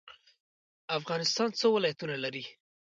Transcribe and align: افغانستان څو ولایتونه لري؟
افغانستان 0.97 1.49
څو 1.59 1.67
ولایتونه 1.73 2.15
لري؟ 2.23 2.43